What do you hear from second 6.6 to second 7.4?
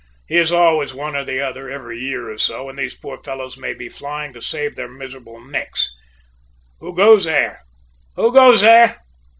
Who goes